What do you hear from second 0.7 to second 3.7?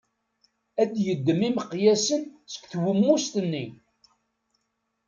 Ad d-yeddem imeqyasen seg twemmust-nni.